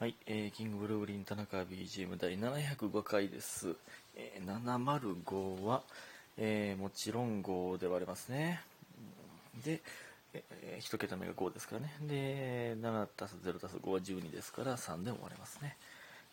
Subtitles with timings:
[0.00, 3.74] はい、えー、キングブルーリン田中 BGM 第705回です。
[4.14, 5.82] えー、705は、
[6.36, 8.60] えー、もちろん5で割れますね。
[9.64, 9.80] で、
[10.34, 11.92] えー、1桁目が5ですからね。
[12.02, 15.76] で、7たす0たす5は12ですから3でも割れますね。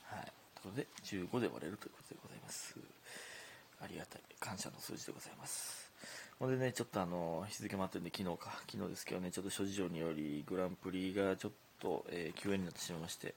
[0.03, 0.31] はい。
[0.61, 2.75] ということで、15で割れるということでございます。
[3.81, 4.21] ありがたい。
[4.39, 5.91] 感謝の数字でございます。
[6.37, 13.33] ほんでね、ちょっとあの、日付回ってんで、昨日か、昨日ですけどね、ちょっと諸事情により、グランプリがちょっとと、えー休園になってしまいまして、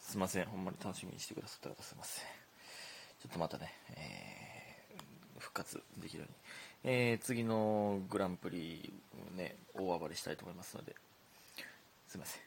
[0.00, 2.24] すいません、ほんまに楽しみにしてくださった方すいません。
[2.24, 6.28] ちょっとまたね、えー復活できるよ
[6.84, 8.92] うに、えー次のグランプリ、
[9.36, 10.94] ね、大暴れしたいと思いますので、
[12.08, 12.42] すいません。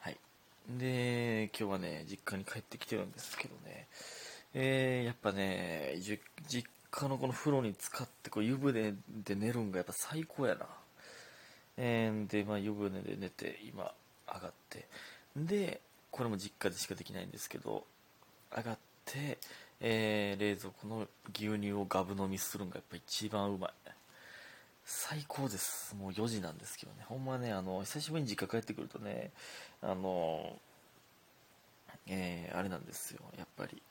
[0.00, 0.18] はい。
[0.70, 3.86] で、今日はね、実家に帰ってきてるんですけどね、
[4.54, 5.94] えーやっぱね、
[6.48, 10.66] 実家のこの風呂に使ってこう湯船で寝るんがやっぱ最高やな。
[11.76, 13.92] えーで、まあ、湯船で寝て今
[14.26, 14.86] 上がって
[15.36, 17.84] でこれも実家でしかできないんですけど
[18.56, 19.38] 上がって、
[19.80, 23.70] えー冷蔵庫の牛乳をガブ飲みするのがやっぱ一番うまい。
[24.84, 25.96] 最高です。
[25.96, 27.04] もう4時なんですけどね。
[27.08, 29.30] ほんまねあの久しぶりに実家帰ってくるとね
[29.82, 30.56] あの
[32.06, 33.20] えーあれなんですよ。
[33.36, 33.82] やっぱり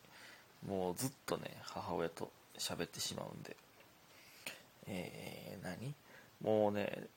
[0.68, 3.58] もうずっとね母親と喋ってしまうんで。
[4.88, 5.94] えー何？
[6.42, 7.08] もうね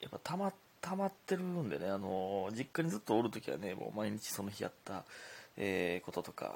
[0.00, 5.04] やっぱたま溜まってるんでねあの実家にずっとおるときはねもう毎日その日やった、
[5.56, 6.52] えーこととか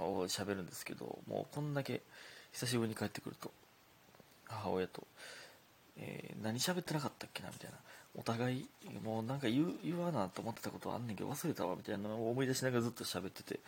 [0.00, 2.02] を喋るんですけどもうこんだけ
[2.52, 3.50] 久しぶりに帰ってくると
[4.46, 5.02] 母親と、
[5.96, 7.76] えー何喋ってなかったっけなみたいな
[8.16, 8.68] お互い
[9.02, 13.60] もうなんか言う言わなと思ってたことあんねんけど忘れたわみたいなのを思い出しながらずっと喋ってて、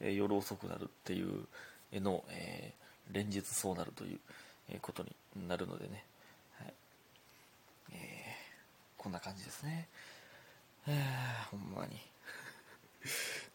[0.00, 4.18] えー夜遅くなるっていうの、えー連日そうなるという
[4.68, 6.04] えことになるのでね、
[9.06, 9.86] こんな感じですね。
[10.88, 11.96] えーほんまに。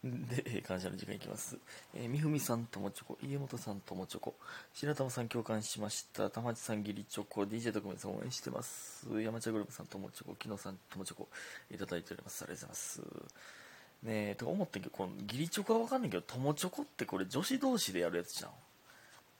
[0.02, 1.58] で、感謝の時間いきます。
[1.92, 4.34] えーみふみさんともチョコ、家元さんともチョコ、
[4.72, 11.28] 白玉さん共感しました、玉地さんギリチョコ、DJ 特命さん応援してます、山茶グループさんともチョコ、木野さんともチョコ、
[11.70, 12.44] いただいております。
[12.44, 14.04] ありがとうございます。
[14.04, 18.52] ねえ、とか思ってんけど、このギリチョコはわかんないけど、ともチョコってこれ女子同士でやるやつじゃん。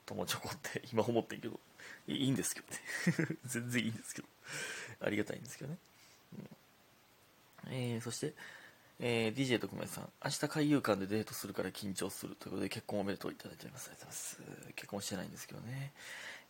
[0.05, 1.59] ともチョコって今思ってんけど、
[2.07, 3.39] いいいんですけどね。
[3.47, 4.29] 全然いいんですけど。
[5.01, 5.79] ありがたいんですけどね。
[7.71, 8.35] えーそして、
[9.01, 13.91] えー DJ 特命さん、明日海遊館でデートするから緊張するということで結婚おめでとういただいております。
[13.91, 14.73] ありがとうございます。
[14.77, 15.93] 結婚してないんですけどね。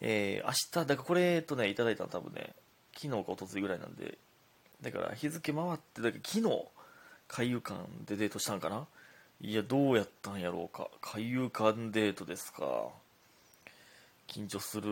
[0.00, 2.54] えー明日、だからこれとね、いただいたの多分ね、
[2.94, 4.18] 昨日か一昨日ぐらいなんで、
[4.82, 6.64] だから日付回って、だから昨日、
[7.28, 8.86] 海遊館でデートしたんかな
[9.40, 10.88] いや、どうやったんやろうか。
[11.00, 12.88] 海遊館デートですか。
[14.28, 14.86] 緊張する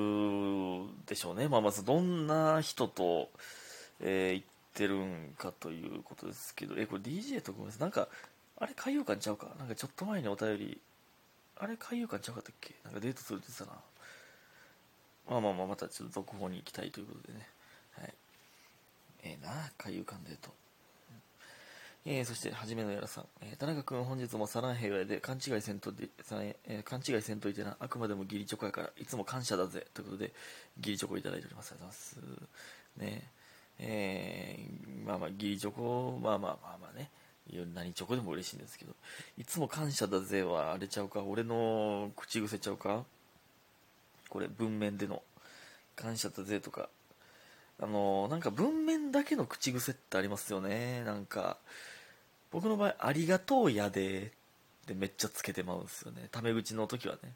[1.07, 1.49] でしょうね。
[1.49, 3.31] まあ、まずどんな人と、
[4.01, 7.87] えー行ってるんかということですけど、え、これ DJ とごめんな。
[7.87, 8.09] んか、
[8.59, 9.49] あれ海遊館ちゃうか？
[9.59, 10.81] なんかちょっと前にお便り、
[11.57, 12.75] あれ海遊館ちゃうかったっけ？
[12.85, 13.81] なんかデートするって言ってたな。
[15.29, 17.49] まあまあまあ、またちょっと続報に行きたいということでね。
[17.99, 18.15] はい。
[19.25, 20.51] ええな、海遊館デート。
[22.07, 23.27] えー、そして、はじめのやらさん。
[23.43, 26.09] えー、田中君、本日もサラン平和で勘違いせんとで、
[26.67, 29.87] えー勘違いせんといてな、あくまでも義理チョコやから、いつも感謝だぜ。
[29.93, 30.33] ということで、
[30.79, 31.73] 義理チョコいただいております。
[31.73, 31.95] ありがとう
[32.99, 33.21] ございます。
[33.21, 33.31] ね
[33.83, 37.11] えー、まあまあ、義理チョコ、まあまあまあまあね、
[37.75, 38.93] 何チョコでも嬉しいんですけど、
[39.39, 43.05] いつも感謝だぜは、あれちゃうか、俺の口癖ちゃうか？
[44.29, 45.23] これ、文面での、
[45.97, 46.89] 感謝だぜとか、
[47.81, 51.03] あのなんか文面だけの口癖ってありますよね。
[51.05, 51.57] なんか、
[52.51, 54.33] 僕の場合、ありがとうやで
[54.85, 56.29] ってめっちゃつけてまうんですよね。
[56.31, 57.33] タメ口の時はね。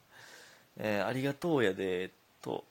[0.77, 2.11] えーありがとうやで
[2.41, 2.63] と、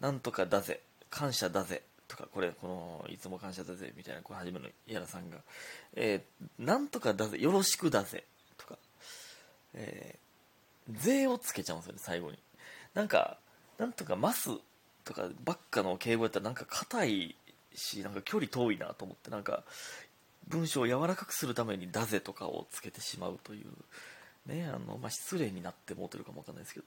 [0.00, 0.80] なんとかだぜ、
[1.10, 5.38] 感謝だぜ、とか、これ、この、いつも感謝だぜ、みたいな、これ初めのやらさんが、
[5.94, 8.24] えーなんとかだぜ、よろしくだぜ、
[8.56, 8.78] とか、
[9.74, 12.38] えー、税をつけちゃうんですよね、最後に。
[12.94, 13.38] なんか、
[13.78, 14.50] なんとかます
[15.04, 17.36] とかばっかの敬語やったらなんか硬い
[17.74, 19.64] し、なんか距離遠いなと思って、なんか、
[20.48, 26.86] 文章を柔らかくするためにだぜとかをつけてしまうという、ね、あの、まあ、失礼になってもうてるかもわかんないですけど、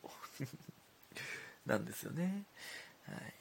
[1.65, 2.45] なんですよね。
[3.05, 3.38] はい。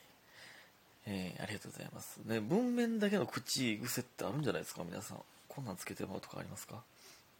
[1.10, 2.18] えーありがとうございます。
[2.26, 5.18] ね、文面だけの口癖ってあるんじゃないですか、皆さん。
[5.48, 6.82] こんなんつけてもらうとかありますか？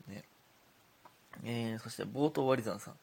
[0.09, 0.25] ね。
[1.45, 2.95] えーそして冒頭割り算さん、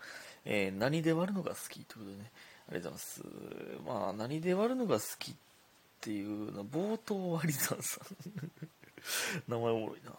[0.46, 2.32] えー何で割るのが好きということでね、
[2.70, 3.04] ありがとうござ
[3.80, 4.04] います。
[4.04, 5.36] まあ、何で割るのが好きっ
[6.02, 8.52] ていうのは、冒頭割り算さん。
[9.48, 10.12] 名前おもろいな。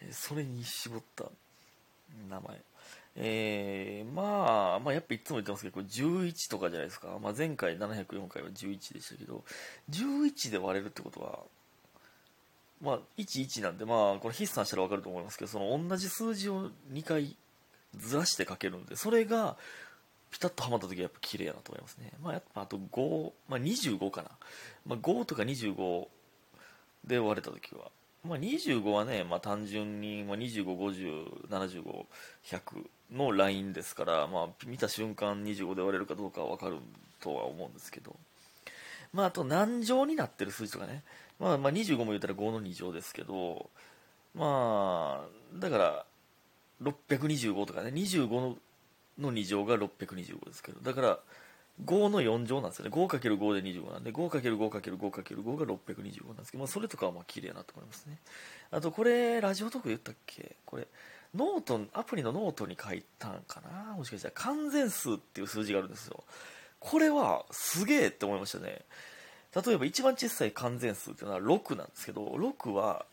[0.00, 1.30] えそれに絞った
[2.30, 2.62] 名前。
[3.16, 7.18] えーまあ、まあ、やっぱいつも言ってますけど、これ11とかじゃないですか。
[7.22, 9.44] まあ、前回704回は11でしたけど、
[9.90, 11.38] 11で割れるってことは、
[12.82, 17.36] まあ、11なんで、まあ、これ筆算したら分かると思いますけど、その同じ数字を2回
[17.96, 19.56] ずらして書けるんで、それが
[20.32, 22.10] ピタッとはまった時はやっぱ綺麗やなと思いますね。
[22.20, 24.30] まあ、やっぱあと5、まあ、25かな。
[24.84, 26.08] まあ、5とか25
[27.06, 27.92] で割れた時は、
[28.24, 32.06] まあ、25はね、まあ、単純に、まあ、25、50、75、
[32.46, 36.78] 100のラインですから、まあ、見た瞬間25で割れるかどうかは分かる
[37.20, 38.16] とは思うんですけど、
[39.12, 41.02] まあ、あと何乗になってる数字とかね、
[41.38, 43.68] まあ、まあ25も言ったら5の2乗ですけど、
[44.34, 46.04] まあ、だから、
[46.82, 48.56] 625とかね、25
[49.20, 51.18] の2乗が625ですけど、だから、
[51.82, 52.90] 5の4乗なんですよね。
[52.92, 58.18] 5×5 で25なんで、5×5×5×5 が625なんですけど、まあ、それとかはまあ綺麗なと思いますね。
[58.70, 60.54] あと、これ、ラジオトークで言ったっけ？
[60.64, 60.86] これ、
[61.34, 63.94] ノート、アプリのノートに書いたんかな？
[63.96, 66.22] もしかしたら完全数っていう数字があるんですよ。
[66.78, 68.82] これはすげえって思いましたね。
[69.66, 73.04] 例えば一番小さい完全数っていうのは6なんですけど、6は、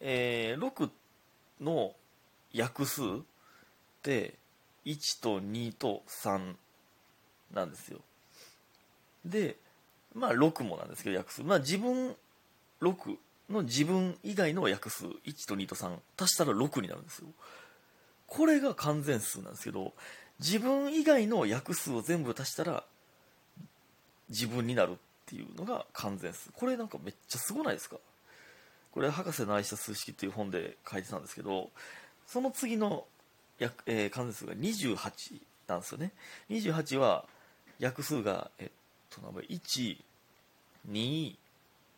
[0.00, 0.90] えー、6
[1.60, 1.92] の
[2.52, 3.04] 約数っ
[4.02, 4.34] て
[4.86, 6.54] 1と2と3
[7.52, 7.98] なんですよ。
[9.24, 9.56] で、
[10.14, 11.42] まあ6もなんですけど、約数。
[11.42, 12.16] まあ自分、
[12.82, 13.16] 6
[13.50, 17.28] の自分以外の約数、1と2と3足したら6になるんですよ。
[18.26, 19.92] これが完全数なんですけど、
[20.40, 22.84] 自分以外の約数を全部足したら
[24.30, 24.94] 自分になるっ
[25.26, 27.96] ていうのが完全数これなんかめっちゃすごないですか？
[28.92, 31.70] これ博士の愛した数式っていう本で書いてたんですけど
[32.26, 33.04] その次の
[33.58, 36.12] や、えー、完全数が28なんですよね
[36.48, 37.26] 28は
[37.80, 38.68] 約数がえっ
[39.10, 39.96] と1
[40.88, 41.34] 2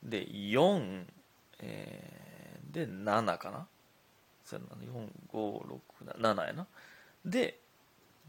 [0.02, 1.04] で4、
[1.60, 3.66] えー、で7かな
[4.50, 4.60] ？4、
[5.32, 5.60] 5、
[6.12, 6.66] 6、7やな
[7.24, 7.58] で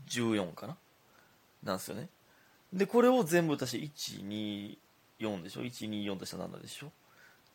[0.09, 0.77] 14かな？
[1.63, 2.09] なんですよね。
[2.71, 4.77] で、これを全部足して1、2、
[5.19, 6.91] 4でしょ ?1、2、4足したら7でしょ？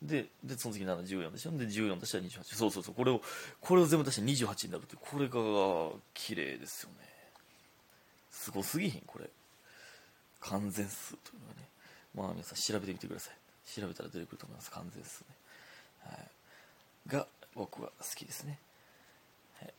[0.01, 1.51] で、で、その次7、14でしょ？
[1.51, 2.55] で、14足したら28。
[2.55, 2.95] そうそうそう。
[2.95, 3.21] これを、
[3.61, 6.95] これを全部足して28になるって、これが綺麗ですよね。
[8.31, 9.29] すごすぎひん、これ。
[10.41, 11.69] 完全数というのはね。
[12.15, 13.35] まあ皆さん調べてみてください。
[13.81, 14.71] 調べたら出てくると思います。
[14.71, 15.27] 完全数ね。
[15.99, 16.29] はい。
[17.07, 18.59] が、僕は好きですね。
[19.59, 19.73] はい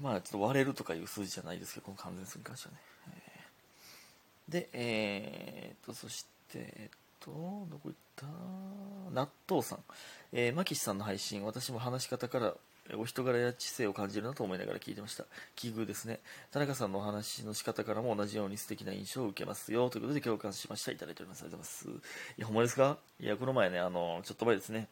[0.00, 2.80] まあちょっと割れるとかいう数字じゃないですけど、この完全数に関してはね。
[4.48, 7.30] で、えー、っと、そして、えっと、
[7.68, 8.26] どこ行った？
[9.12, 9.78] 納豆さん。
[10.32, 12.54] えー、マキシさんの配信、私も話し方から
[12.94, 15.24] お人柄や知性を感じるなと思いながら聞いてました。
[15.56, 16.20] 奇遇ですね。
[16.52, 19.90] 田中さんのお話の仕方からも同じように素敵な印象を受けますよ。
[19.90, 20.92] ということで共感しました。
[20.92, 21.42] いただいております。
[21.42, 22.08] ありがとうございます。
[22.38, 22.98] いや、ほんまですか？
[23.18, 24.88] いや、この前ね、あの、ちょっと前ですね。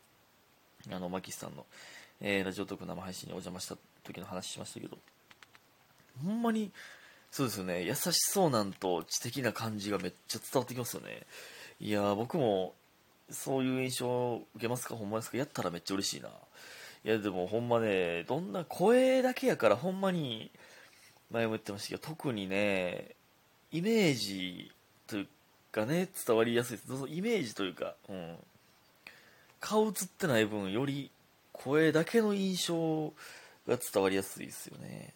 [0.90, 1.64] あの、マキシさんの、
[2.20, 4.98] えー、ラジオトーク生配信にお邪魔した時の話しましたけど、
[6.24, 6.72] ほんまに、
[7.30, 11.22] そうですよね、優しそうなんと知的な感じがめっちゃ伝わってきますよね。
[11.80, 12.74] いや僕も、
[13.30, 14.94] そういう印象を受けますか？
[14.94, 15.38] ほんまですか？
[15.38, 16.28] やったらめっちゃ嬉しいな。
[17.04, 20.50] いや、でもほんまね、どんな声だけやからほんまに、
[21.30, 23.14] 前も言ってましたけど、特にね、
[23.72, 24.72] イメージ
[25.06, 25.28] という
[25.70, 26.92] かね、伝わりやすいです。
[27.08, 28.36] イメージというか、うん。
[29.60, 31.10] 顔映ってない分、より
[31.52, 33.12] 声だけの印象
[33.68, 35.12] が伝わりやすいですよね。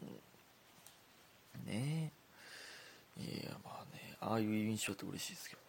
[0.00, 2.12] うん、ね
[3.18, 5.61] いや、まあね、ああいう印象って嬉しいですけど。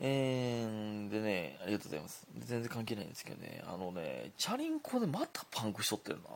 [0.00, 2.26] えー、でね、ありがとうございます。
[2.38, 6.30] 全然関係ないんですけどね、あのね、チャリンコでまたパンクしとってるな。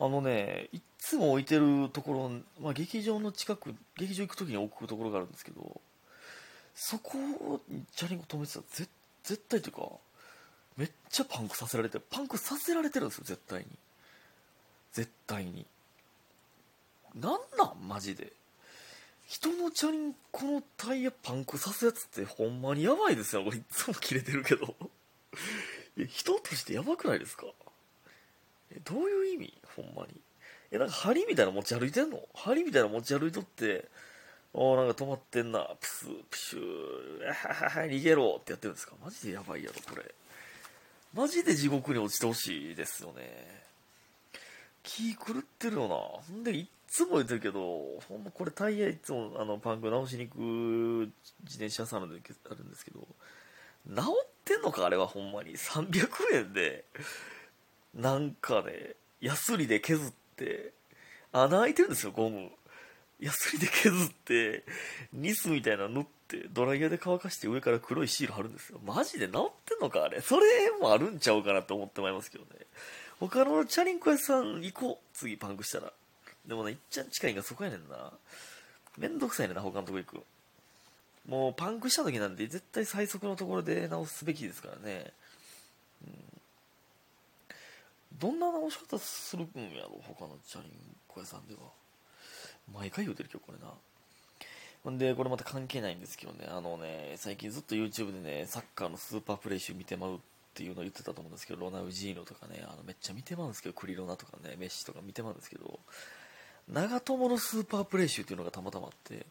[0.00, 2.30] あのね、いつも置いてるところ、
[2.60, 5.80] まあ、劇場の近く、劇場行く時に置くところがあるんですけど、
[6.74, 7.18] そこ
[7.68, 8.88] にチャリンコ止めてたら絶
[9.24, 9.90] 絶対というか、
[10.76, 13.66] めっちゃパンクさせられてるパンクさせられてるんですよ絶対に
[14.92, 15.66] 絶対に
[17.16, 17.88] なんなん？
[17.88, 18.32] マジで
[19.28, 23.44] 人のチャリンコのタイヤパンクさすやつってほんまにやばいですよ。
[23.44, 24.74] これいつも切れてるけど。
[25.98, 27.44] いや人としてやばくないですか？
[28.72, 29.54] えどういう意味？
[29.76, 30.18] ほんまに。
[30.70, 32.26] えなんか針みたいな持ち歩いてんの？
[32.34, 33.86] 針みたいな持ち歩いとって
[34.54, 35.76] おなんか止まってんな。
[35.78, 37.26] プスプシュー。
[37.26, 38.94] ははは逃げろってやってるんですか？
[39.04, 40.14] マジでやばいやろこれ。
[41.12, 43.66] マジで地獄に落ちてほしいですよね。
[44.82, 45.96] 気狂ってるよな。
[45.96, 47.60] ほんで、いっつも言ってるけど、
[48.08, 50.38] ほんまこれタイヤいつもあのパンク直しに行く
[51.44, 53.06] 自転車屋さんあるんですけど、
[53.86, 55.56] 直ってんのかあれはほんまに。
[55.56, 56.84] 300円で、
[57.94, 60.72] なんかね、ヤスリで削って、
[61.32, 62.50] 穴開いてるんですよ、ゴム。
[63.20, 64.64] ヤスリで削って、
[65.12, 68.80] ニスみたいなの塗って、ドライヤーで乾かして上から黒いシール貼るんですよ。
[68.84, 70.20] マジで治ってんのかあれ。
[70.20, 70.46] それ
[70.80, 72.50] もあるんちゃうかなって思ってまいりますけどね。
[73.20, 75.16] 他のチャリンコ屋さん行こう。
[75.16, 75.92] 次パンクしたら。
[76.48, 78.10] でもね、いっちゃん近いがそこやねんな。
[78.96, 80.22] めんどくさいねんな、他のとこ行く。
[81.28, 85.12] もうパンクした時なんで絶対最速のところで直すべきですからね、
[86.02, 86.12] うん、
[88.18, 90.70] どんな直し方するんやろ他のチャリン
[91.06, 91.60] コ屋さんでは。
[92.72, 93.74] 毎回言うてる今日これな。
[94.84, 96.46] ほんでこれまた関係ないんですけどね。
[96.48, 100.18] あのね最近ずっと YouTube でねサッカーのスーパープレイ集見てまうっ
[100.54, 105.78] ていうのを言ってたと思うんですけどロナウジーノとかねあのめっちゃ見てまうんですけどクリロナとかねメッシとか見てまうんですけど
[106.72, 109.26] 長友のスーパープレイ集っていうのがたまたまあって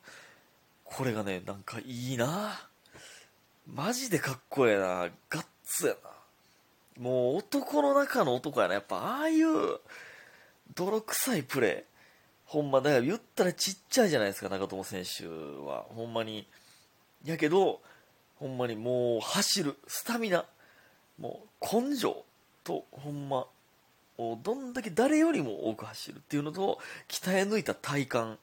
[0.83, 2.59] これがね、なんかいいな
[3.67, 6.17] マジでかっこええなガッツやな
[6.97, 8.73] もう男の中の男やな。
[8.73, 9.47] やっぱああいう
[10.75, 11.83] 泥臭いプレー。
[12.45, 15.85] ほんま、だから言ったらちっちゃいじゃないですか、長友選手は。
[15.89, 16.47] ほんまに。
[17.25, 17.81] やけど、
[18.37, 20.45] ほんまにもう走る、スタミナ、
[21.19, 22.23] もう根性
[22.63, 23.47] と、ほんま、
[24.17, 28.39] どんだけ誰よりも多く走るっていうのと、鍛え抜いた体幹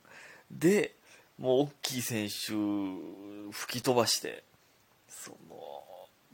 [0.50, 0.94] で、
[1.38, 2.52] もう大きい選手
[3.50, 4.44] 吹き飛ばして
[5.08, 5.56] その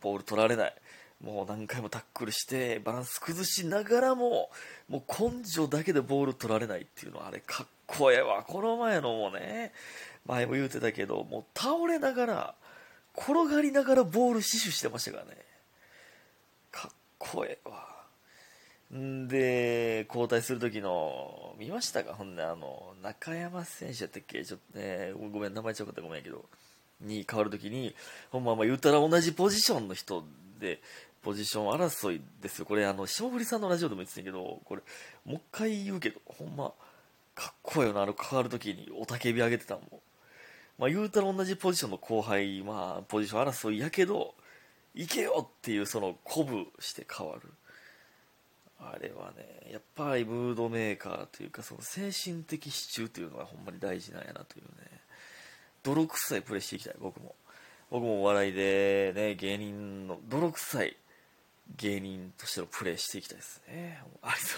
[0.01, 0.75] ボール取られない。
[1.23, 4.51] もう何回もタックルしてバランス崩しながらも
[4.89, 8.43] もう根性だけでボール取られないっていうのはあれかっこええわ。
[8.43, 9.73] この前のもね
[10.27, 12.55] 前も言うてたけどもう倒れながら
[13.15, 15.37] 転がりながらボール死守してましたからね。
[16.71, 18.00] かっこええわ。
[18.97, 22.15] んで、交代する時の、見ましたか？
[22.15, 24.45] ほんで、あの、中山選手やったっけ？
[24.45, 26.45] ちょっとね、ごめん、名前ちゃうかったごめんやけど、
[27.01, 27.95] に変わる時に、
[28.31, 30.25] ほんま、まあ言ったら同じポジションの人
[30.59, 30.81] で、
[31.23, 32.67] ポジション争いですよ。
[32.67, 34.83] これ、あの、霜降りさんのラジオでも言ってたけど、これ、
[35.25, 36.73] もう一回言うけど、ほんま、
[37.35, 39.85] かっこいいよな、あの、変わる時に、おたけび上げてたもん。
[40.79, 44.35] まあ言うたら同じポジションの後輩、まあ、ポジション争いやけど、
[44.95, 47.43] 行けよっていう、その、鼓舞して変わる。
[48.81, 55.01] あれはね、やっぱりムードメーカーというか、その精神的支柱というのがほんまに大事なんやなというね、
[55.83, 57.35] 泥臭いプレイしていきたい、僕も。
[57.91, 60.97] 僕もお笑いでね、芸人の泥臭い
[61.77, 64.03] 芸人としてのプレーしていきたいですね。
[64.23, 64.31] あ